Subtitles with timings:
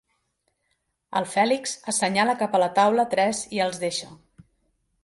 [1.19, 4.13] El Fèlix assenyala cap a la taula tres i els deixa.